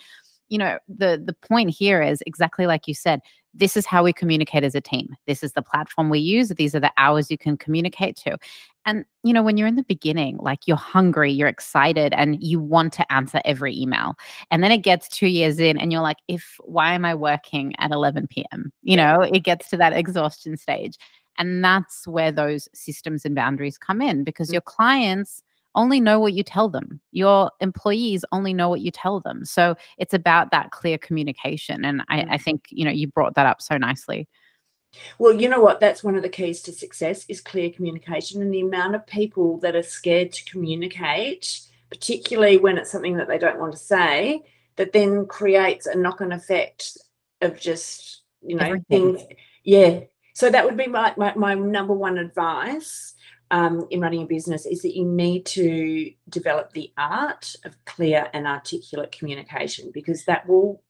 [0.49, 3.21] you know the the point here is exactly like you said.
[3.53, 5.15] This is how we communicate as a team.
[5.25, 6.49] This is the platform we use.
[6.49, 8.37] These are the hours you can communicate to.
[8.85, 12.59] And you know when you're in the beginning, like you're hungry, you're excited, and you
[12.59, 14.15] want to answer every email.
[14.51, 17.73] And then it gets two years in, and you're like, if why am I working
[17.79, 18.71] at 11 p.m.
[18.83, 20.97] You know, it gets to that exhaustion stage.
[21.39, 24.53] And that's where those systems and boundaries come in because mm.
[24.53, 25.43] your clients
[25.77, 26.99] only know what you tell them.
[27.11, 29.45] Your employees only know what you tell them.
[29.45, 31.85] So it's about that clear communication.
[31.85, 32.41] And I, I, mm.
[32.41, 34.27] think, you know, you brought that up so nicely.
[35.19, 35.79] Well, you know what?
[35.79, 39.59] That's one of the keys to success is clear communication and the amount of people
[39.59, 44.41] that are scared to communicate, particularly when it's something that they don't want to say,
[44.75, 46.97] that then creates a knock-on effect
[47.41, 49.17] of just, you know, Everything.
[49.17, 49.23] things.
[49.63, 49.99] Yeah,
[50.33, 53.15] so that would be my, my, my number one advice
[53.51, 58.29] um, in running a business is that you need to develop the art of clear
[58.33, 60.81] and articulate communication because that will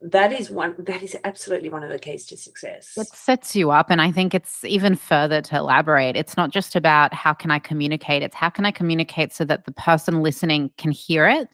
[0.00, 2.92] that is one that is absolutely one of the keys to success.
[2.96, 6.16] It sets you up and i think it's even further to elaborate.
[6.16, 9.64] It's not just about how can i communicate it's how can i communicate so that
[9.64, 11.48] the person listening can hear it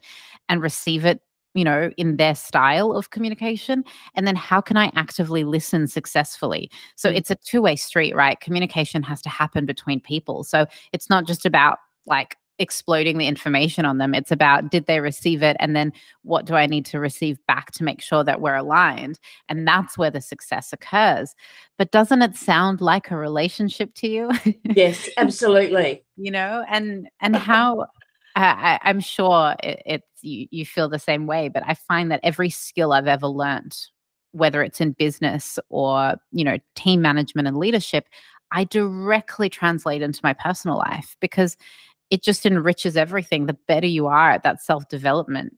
[0.49, 1.21] and receive it
[1.53, 3.83] you know, in their style of communication?
[4.15, 6.69] And then how can I actively listen successfully?
[6.95, 7.15] So mm.
[7.15, 8.39] it's a two way street, right?
[8.39, 10.43] Communication has to happen between people.
[10.43, 14.13] So it's not just about like, exploding the information on them.
[14.13, 15.57] It's about did they receive it?
[15.59, 19.19] And then what do I need to receive back to make sure that we're aligned?
[19.49, 21.33] And that's where the success occurs.
[21.77, 24.31] But doesn't it sound like a relationship to you?
[24.63, 26.03] Yes, absolutely.
[26.15, 27.87] you know, and and how
[28.35, 32.21] I, am sure it, it's you, you feel the same way, but I find that
[32.23, 33.77] every skill I've ever learned,
[34.31, 38.07] whether it's in business or you know team management and leadership,
[38.51, 41.57] I directly translate into my personal life because
[42.09, 43.45] it just enriches everything.
[43.45, 45.57] The better you are at that self development,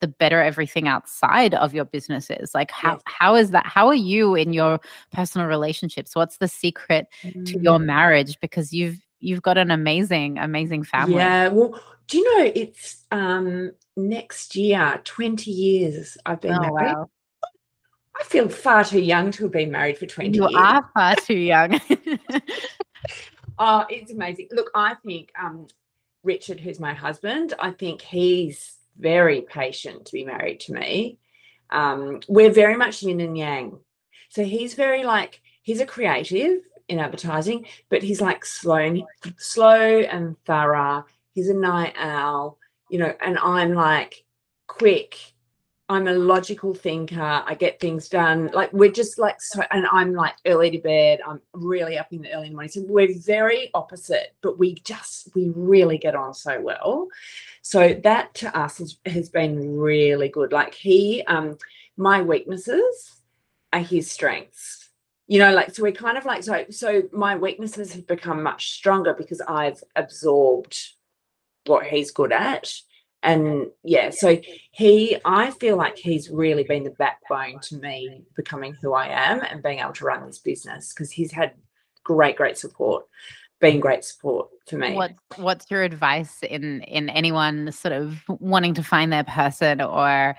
[0.00, 2.54] the better everything outside of your business is.
[2.54, 3.02] Like how yes.
[3.06, 3.66] how is that?
[3.66, 4.80] How are you in your
[5.12, 6.14] personal relationships?
[6.14, 7.46] What's the secret mm.
[7.46, 7.84] to your mm.
[7.84, 8.38] marriage?
[8.40, 11.16] Because you've you've got an amazing amazing family.
[11.16, 11.48] Yeah.
[11.48, 16.94] Well, do you know it's um next year 20 years I've been oh, married.
[16.94, 17.10] Wow.
[18.18, 20.52] I feel far too young to have been married for 20 you years.
[20.52, 21.80] You are far too young.
[23.58, 24.48] oh, it's amazing.
[24.52, 25.66] Look, I think um,
[26.22, 31.18] Richard, who's my husband, I think he's very patient to be married to me.
[31.70, 33.80] Um, we're very much yin and yang.
[34.30, 39.04] So he's very like, he's a creative in advertising, but he's like slow and
[39.38, 41.04] slow and thorough.
[41.32, 42.58] He's a night owl,
[42.90, 44.24] you know, and I'm like
[44.66, 45.34] quick
[45.88, 47.42] I'm a logical thinker.
[47.46, 48.50] I get things done.
[48.52, 51.20] Like we're just like so, and I'm like early to bed.
[51.24, 52.70] I'm really up in the early morning.
[52.70, 57.06] So we're very opposite, but we just we really get on so well.
[57.62, 60.52] So that to us has, has been really good.
[60.52, 61.56] Like he, um,
[61.96, 63.20] my weaknesses
[63.72, 64.85] are his strengths.
[65.28, 66.64] You know, like so we're kind of like so.
[66.70, 70.78] So my weaknesses have become much stronger because I've absorbed
[71.64, 72.72] what he's good at
[73.22, 74.38] and yeah so
[74.70, 79.40] he i feel like he's really been the backbone to me becoming who i am
[79.42, 81.52] and being able to run this business because he's had
[82.04, 83.04] great great support
[83.60, 88.74] been great support for me what what's your advice in in anyone sort of wanting
[88.74, 90.36] to find their person or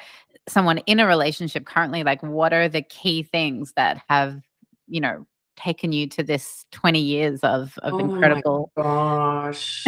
[0.47, 4.39] someone in a relationship currently like what are the key things that have
[4.87, 9.83] you know taken you to this 20 years of of oh incredible gosh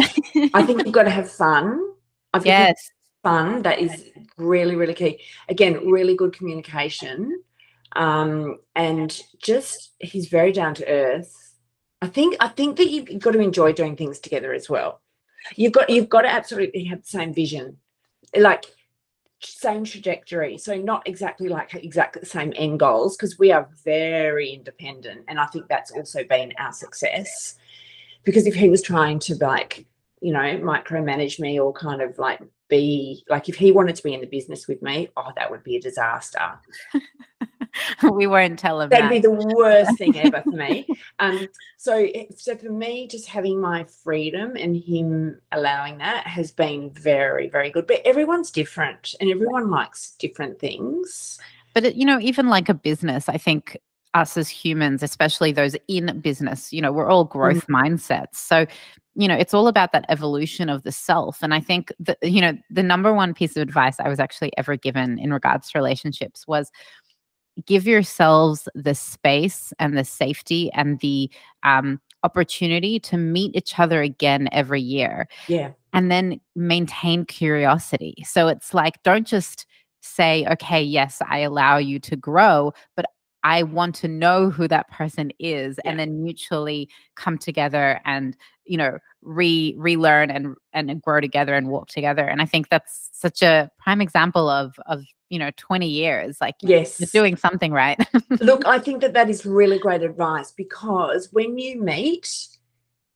[0.52, 1.90] i think you've got to have fun
[2.32, 2.90] I've yes.
[3.22, 3.62] fun.
[3.62, 4.04] That is
[4.36, 5.20] really, really key.
[5.48, 7.42] Again, really good communication.
[7.96, 11.34] Um, and just he's very down to earth.
[12.02, 15.00] I think I think that you've got to enjoy doing things together as well.
[15.56, 17.78] You've got you've got to absolutely have the same vision.
[18.36, 18.64] Like
[19.42, 20.58] same trajectory.
[20.58, 25.24] So not exactly like exactly the same end goals because we are very independent.
[25.28, 27.56] And I think that's also been our success.
[28.22, 29.86] Because if he was trying to like
[30.20, 34.14] you know, micromanage me or kind of like be like if he wanted to be
[34.14, 36.58] in the business with me, oh, that would be a disaster.
[38.12, 38.88] we won't tell him.
[38.88, 39.10] That'd that.
[39.10, 40.86] be the worst thing ever for me.
[41.18, 42.06] Um, so
[42.36, 47.70] so for me, just having my freedom and him allowing that has been very, very
[47.70, 47.86] good.
[47.86, 51.38] But everyone's different and everyone likes different things.
[51.74, 53.76] But it, you know, even like a business, I think
[54.14, 57.74] us as humans, especially those in business, you know, we're all growth mm.
[57.74, 58.36] mindsets.
[58.36, 58.66] So,
[59.20, 61.42] you know, it's all about that evolution of the self.
[61.42, 64.50] And I think that, you know, the number one piece of advice I was actually
[64.56, 66.70] ever given in regards to relationships was
[67.66, 71.30] give yourselves the space and the safety and the
[71.64, 75.28] um, opportunity to meet each other again every year.
[75.48, 75.72] Yeah.
[75.92, 78.24] And then maintain curiosity.
[78.26, 79.66] So it's like, don't just
[80.00, 83.04] say, okay, yes, I allow you to grow, but
[83.42, 85.90] I want to know who that person is yeah.
[85.90, 88.36] and then mutually come together and
[88.70, 93.10] you know re relearn and and grow together and walk together and I think that's
[93.12, 97.98] such a prime example of of you know 20 years like yes doing something right
[98.40, 102.48] look I think that that is really great advice because when you meet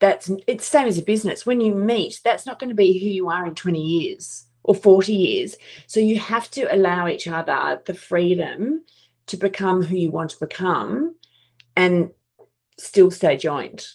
[0.00, 3.08] that's it's same as a business when you meet that's not going to be who
[3.08, 7.80] you are in 20 years or 40 years so you have to allow each other
[7.86, 8.82] the freedom
[9.26, 11.14] to become who you want to become
[11.76, 12.10] and
[12.78, 13.86] still stay joined.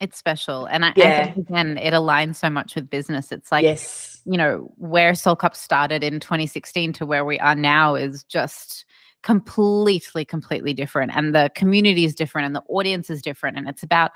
[0.00, 0.66] It's special.
[0.66, 1.20] And I, yeah.
[1.20, 3.30] I think again, it aligns so much with business.
[3.30, 4.20] It's like, yes.
[4.24, 8.86] you know, where Soul Cup started in 2016 to where we are now is just
[9.22, 11.12] completely, completely different.
[11.14, 13.58] And the community is different and the audience is different.
[13.58, 14.12] And it's about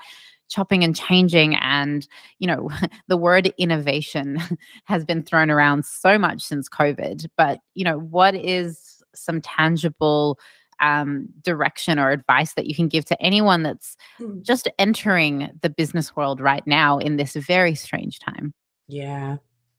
[0.47, 2.07] chopping and changing and
[2.37, 2.69] you know
[3.07, 4.39] the word innovation
[4.85, 10.37] has been thrown around so much since covid but you know what is some tangible
[10.79, 14.41] um, direction or advice that you can give to anyone that's hmm.
[14.41, 18.53] just entering the business world right now in this very strange time?
[18.87, 19.37] Yeah.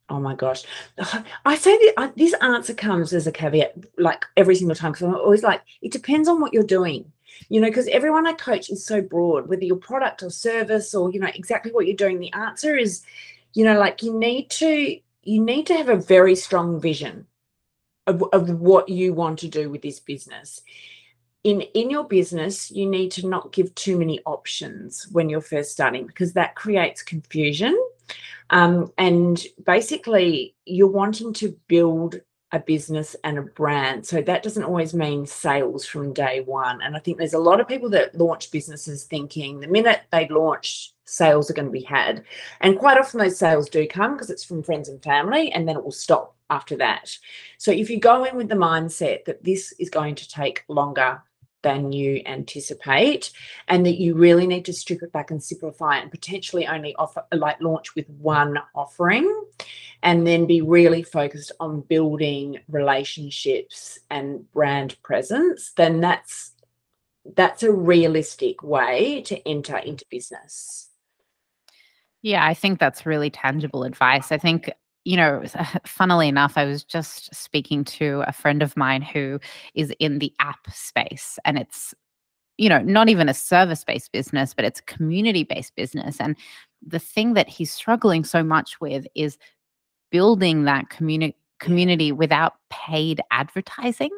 [0.09, 0.64] Oh my gosh.
[1.44, 5.14] I say that this answer comes as a caveat like every single time because I'm
[5.14, 7.12] always like, it depends on what you're doing.
[7.51, 11.12] You know, because everyone I coach is so broad, whether your product or service or,
[11.12, 12.18] you know, exactly what you're doing.
[12.18, 13.05] The answer is
[13.57, 17.26] you know, like you need to you need to have a very strong vision
[18.07, 20.62] of, of what you want to do with this business.
[21.44, 25.72] In in your business, you need to not give too many options when you're first
[25.72, 27.76] starting because that creates confusion.
[28.50, 32.20] Um, and basically, you're wanting to build
[32.53, 34.07] a business and a brand.
[34.07, 36.80] So that doesn't always mean sales from day one.
[36.80, 40.28] And I think there's a lot of people that launch businesses thinking the minute they
[40.28, 42.24] launch, sales are going to be had.
[42.61, 45.76] And quite often those sales do come because it's from friends and family, and then
[45.76, 47.16] it will stop after that.
[47.59, 51.22] So if you go in with the mindset that this is going to take longer
[51.66, 53.32] than you anticipate
[53.66, 56.94] and that you really need to strip it back and simplify it and potentially only
[56.94, 59.28] offer like launch with one offering
[60.00, 66.52] and then be really focused on building relationships and brand presence then that's
[67.34, 70.88] that's a realistic way to enter into business.
[72.22, 74.30] Yeah i think that's really tangible advice.
[74.30, 74.70] I think
[75.07, 75.42] you know,
[75.86, 79.40] funnily enough, I was just speaking to a friend of mine who
[79.74, 81.94] is in the app space and it's,
[82.59, 86.20] you know, not even a service based business, but it's a community based business.
[86.20, 86.36] And
[86.84, 89.38] the thing that he's struggling so much with is
[90.11, 94.11] building that community community without paid advertising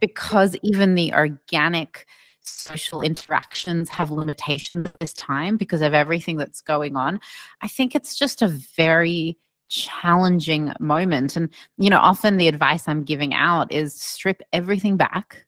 [0.00, 2.06] because even the organic
[2.40, 7.20] social interactions have limitations at this time because of everything that's going on
[7.60, 9.36] i think it's just a very
[9.68, 11.36] challenging moment.
[11.36, 11.48] And,
[11.78, 15.44] you know, often the advice I'm giving out is strip everything back.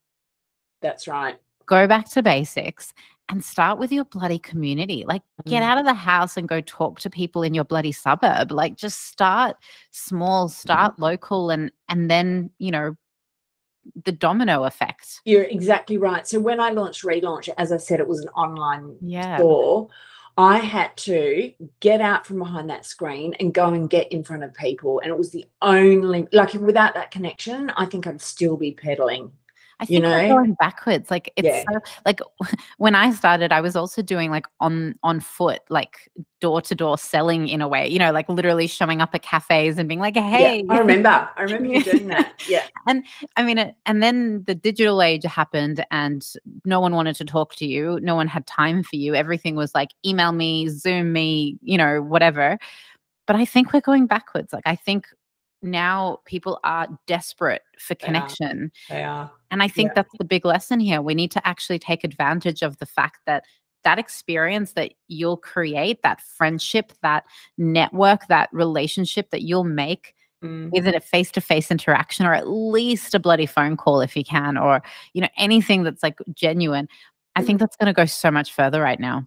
[0.80, 1.36] That's right.
[1.66, 2.92] Go back to basics
[3.28, 5.04] and start with your bloody community.
[5.06, 5.66] Like, get mm.
[5.66, 8.52] out of the house and go talk to people in your bloody suburb.
[8.52, 9.56] Like, just start
[9.90, 12.96] small, start local, and and then you know
[14.04, 15.20] the domino effect.
[15.24, 16.26] You're exactly right.
[16.26, 19.38] So when I launched Relaunch, as I said, it was an online yeah.
[19.38, 19.88] store.
[20.36, 24.42] I had to get out from behind that screen and go and get in front
[24.42, 25.00] of people.
[25.00, 29.30] And it was the only, like, without that connection, I think I'd still be pedaling
[29.80, 30.10] I think you know?
[30.10, 31.10] we're going backwards.
[31.10, 31.64] Like it's yeah.
[31.70, 32.20] so, like
[32.78, 36.10] when I started, I was also doing like on on foot, like
[36.40, 37.88] door to door selling in a way.
[37.88, 41.28] You know, like literally showing up at cafes and being like, "Hey." Yeah, I remember.
[41.36, 42.32] I remember you doing that.
[42.48, 42.64] Yeah.
[42.86, 43.04] and
[43.36, 46.26] I mean, and then the digital age happened, and
[46.64, 47.98] no one wanted to talk to you.
[48.02, 49.14] No one had time for you.
[49.14, 52.58] Everything was like, email me, Zoom me, you know, whatever.
[53.26, 54.52] But I think we're going backwards.
[54.52, 55.06] Like I think
[55.64, 58.70] now people are desperate for connection.
[58.88, 58.98] They are.
[58.98, 59.32] They are.
[59.50, 59.94] And I think yeah.
[59.96, 61.02] that's the big lesson here.
[61.02, 63.44] We need to actually take advantage of the fact that
[63.84, 67.24] that experience that you'll create, that friendship, that
[67.58, 70.70] network, that relationship that you'll make mm.
[70.70, 74.82] with a face-to-face interaction or at least a bloody phone call if you can or
[75.12, 76.88] you know anything that's like genuine.
[77.36, 77.60] I think mm.
[77.60, 79.26] that's going to go so much further right now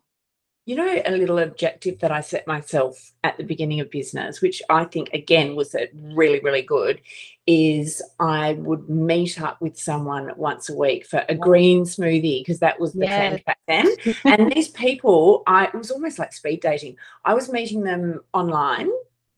[0.67, 4.61] you know, a little objective that I set myself at the beginning of business, which
[4.69, 6.99] I think again was really, really good,
[7.47, 12.59] is I would meet up with someone once a week for a green smoothie because
[12.59, 13.29] that was the yeah.
[13.29, 13.87] trend back then.
[14.25, 16.97] and these people, I it was almost like speed dating.
[17.23, 18.89] I was meeting them online,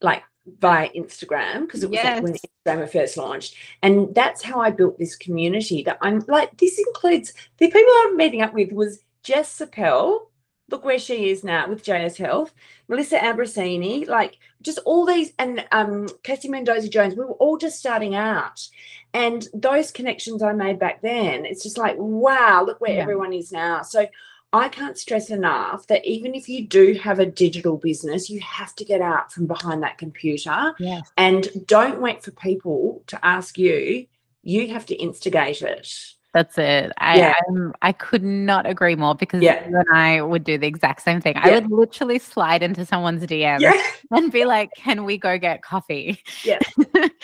[0.02, 0.24] like
[0.60, 2.24] via Instagram because it was yes.
[2.24, 3.54] like when Instagram first launched.
[3.84, 8.18] And that's how I built this community that I'm like, this includes the people I'm
[8.18, 10.29] meeting up with was Jess Sepel,
[10.70, 12.54] look where she is now with JS Health,
[12.88, 17.80] Melissa Ambrosini, like just all these, and um, Cassie Mendoza Jones, we were all just
[17.80, 18.68] starting out.
[19.14, 23.02] And those connections I made back then, it's just like, wow, look where yeah.
[23.02, 23.82] everyone is now.
[23.82, 24.08] So
[24.52, 28.76] I can't stress enough that even if you do have a digital business, you have
[28.76, 31.08] to get out from behind that computer yes.
[31.18, 34.08] and don't wait for people to ask you.
[34.42, 36.16] You have to instigate it.
[36.32, 36.92] That's it.
[37.00, 37.34] I yeah.
[37.82, 39.68] i could not agree more because yeah.
[39.68, 41.34] you and I would do the exact same thing.
[41.36, 41.48] Yeah.
[41.48, 43.74] I would literally slide into someone's DM yeah.
[44.12, 46.60] and be like, "Can we go get coffee?" Yeah,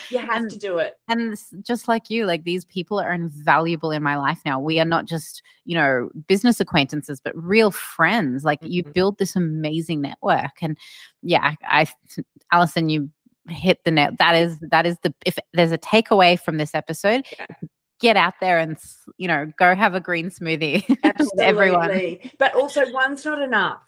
[0.09, 0.95] you have and, to do it.
[1.07, 4.59] And just like you, like these people are invaluable in my life now.
[4.59, 8.43] We are not just you know business acquaintances, but real friends.
[8.43, 8.71] Like mm-hmm.
[8.71, 10.77] you build this amazing network, and
[11.21, 11.87] yeah, I,
[12.51, 13.11] Alison, you
[13.49, 14.17] hit the net.
[14.17, 17.45] That is that is the if there's a takeaway from this episode, yeah
[17.99, 18.77] get out there and
[19.17, 20.83] you know go have a green smoothie
[21.39, 22.17] everyone.
[22.37, 23.81] But also one's not enough.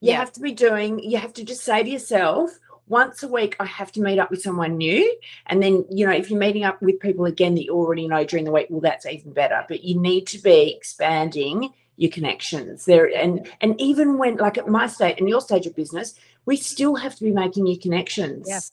[0.00, 0.18] You yeah.
[0.18, 3.64] have to be doing you have to just say to yourself once a week i
[3.64, 5.16] have to meet up with someone new.
[5.46, 8.24] And then you know if you're meeting up with people again that you already know
[8.24, 9.64] during the week well that's even better.
[9.68, 12.84] But you need to be expanding your connections.
[12.84, 16.14] There and and even when like at my state and your stage of business
[16.46, 18.46] we still have to be making new connections.
[18.48, 18.72] Yes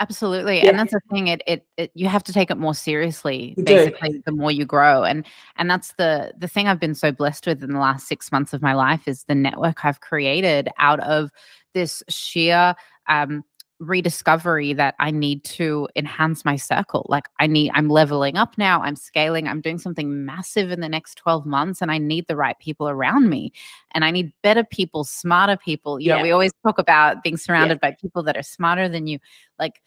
[0.00, 0.58] Absolutely.
[0.58, 0.70] Yeah.
[0.70, 3.62] And that's the thing, it, it, it you have to take it more seriously, you
[3.62, 4.22] basically, do.
[4.26, 5.04] the more you grow.
[5.04, 5.24] And
[5.56, 8.52] and that's the the thing I've been so blessed with in the last six months
[8.52, 11.30] of my life is the network I've created out of
[11.74, 12.74] this sheer
[13.08, 13.44] um,
[13.80, 17.06] rediscovery that I need to enhance my circle.
[17.08, 20.88] Like I need, I'm leveling up now, I'm scaling, I'm doing something massive in the
[20.88, 23.52] next 12 months, and I need the right people around me.
[23.92, 26.00] And I need better people, smarter people.
[26.00, 26.16] You yeah.
[26.16, 27.90] know, we always talk about being surrounded yeah.
[27.90, 29.18] by people that are smarter than you.
[29.58, 29.80] Like,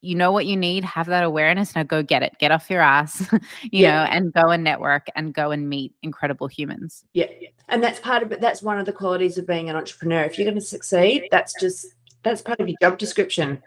[0.00, 1.74] you know what you need, have that awareness.
[1.74, 2.32] Now go get it.
[2.38, 3.26] Get off your ass,
[3.62, 4.04] you yeah.
[4.04, 7.04] know, and go and network and go and meet incredible humans.
[7.14, 7.26] Yeah.
[7.68, 8.40] And that's part of it.
[8.40, 10.22] That's one of the qualities of being an entrepreneur.
[10.22, 11.86] If you're going to succeed, that's just
[12.28, 13.62] that's part of your job description.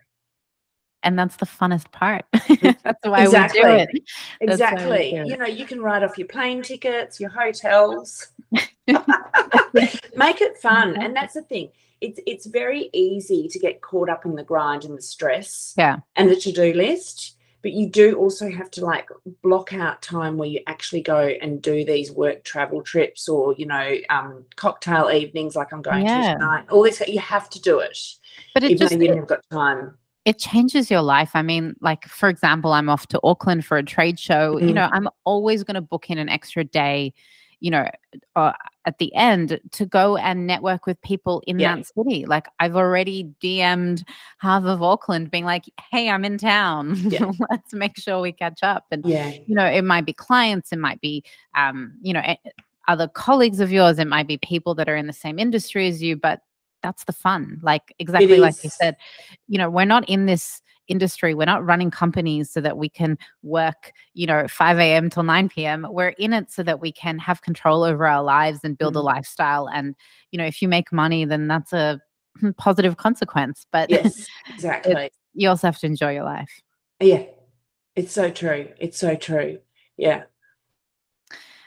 [1.04, 2.26] And that's the funnest part.
[2.84, 3.62] that's why exactly.
[3.62, 3.90] we do it.
[4.40, 5.12] That's exactly.
[5.12, 5.28] Do it.
[5.28, 8.28] You know, you can write off your plane tickets, your hotels.
[8.52, 8.68] Make
[10.42, 11.02] it fun.
[11.02, 11.70] And that's the thing.
[12.02, 15.74] It's it's very easy to get caught up in the grind and the stress.
[15.78, 16.00] Yeah.
[16.16, 19.08] And the to-do list but you do also have to like
[19.42, 23.66] block out time where you actually go and do these work travel trips or you
[23.66, 26.34] know um, cocktail evenings like i'm going yeah.
[26.34, 27.98] to tonight all this you have to do it
[28.54, 31.32] but it just you haven't got time it changes your life.
[31.34, 34.56] I mean, like for example, I'm off to Auckland for a trade show.
[34.56, 34.68] Mm-hmm.
[34.68, 37.14] You know, I'm always going to book in an extra day
[37.62, 37.88] you know,
[38.36, 38.52] uh,
[38.86, 41.76] at the end to go and network with people in yeah.
[41.76, 42.26] that city.
[42.26, 44.04] Like I've already DM'd
[44.40, 46.96] half of Auckland being like, hey, I'm in town.
[46.98, 47.32] Yeah.
[47.50, 48.86] Let's make sure we catch up.
[48.92, 49.30] And, yeah.
[49.46, 51.24] you know, it might be clients, it might be,
[51.56, 52.36] um, you know,
[52.88, 56.02] other colleagues of yours, it might be people that are in the same industry as
[56.02, 56.42] you, but
[56.82, 57.60] that's the fun.
[57.62, 58.98] Like exactly like you said,
[59.48, 61.34] you know, we're not in this industry.
[61.34, 65.10] We're not running companies so that we can work, you know, 5 a.m.
[65.10, 65.88] till 9 p.m.
[65.90, 69.08] We're in it so that we can have control over our lives and build mm-hmm.
[69.08, 69.68] a lifestyle.
[69.68, 69.96] And,
[70.32, 72.00] you know, if you make money, then that's a
[72.58, 73.66] positive consequence.
[73.72, 74.94] But yes, exactly.
[74.94, 76.62] It, you also have to enjoy your life.
[77.00, 77.24] Yeah.
[77.96, 78.70] It's so true.
[78.80, 79.60] It's so true.
[79.98, 80.24] Yeah.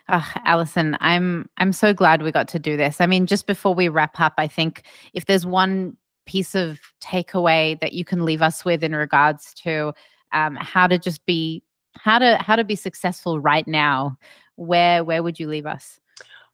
[0.09, 3.01] Oh, Alison, I'm I'm so glad we got to do this.
[3.01, 4.83] I mean, just before we wrap up, I think
[5.15, 5.97] if there's one
[6.27, 9.93] piece of takeaway that you can leave us with in regards to
[10.33, 11.63] um, how to just be
[11.97, 14.17] how to how to be successful right now
[14.57, 16.01] where where would you leave us?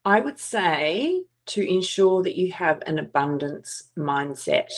[0.04, 4.70] I would say to ensure that you have an abundance mindset.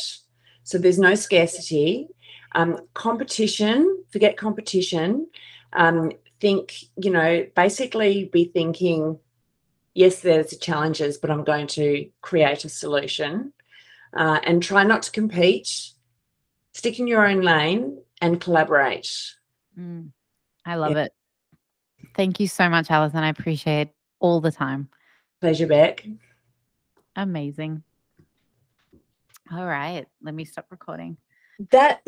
[0.64, 2.08] So there's no scarcity.
[2.54, 5.28] Um, competition forget competition.
[5.72, 6.12] Um,
[6.42, 9.16] think you know basically be thinking
[9.94, 13.52] yes there's challenges but i'm going to create a solution
[14.16, 15.92] uh, and try not to compete,
[16.72, 19.10] stick in your own lane and collaborate.
[19.78, 20.10] Mm,
[20.64, 21.04] I love yeah.
[21.04, 21.12] it.
[22.14, 23.18] Thank you so much, Alison.
[23.18, 23.90] I appreciate
[24.20, 24.88] all the time.
[25.40, 26.06] Pleasure, Beck.
[27.16, 27.82] Amazing.
[29.50, 31.16] All right, let me stop recording.
[31.70, 32.00] That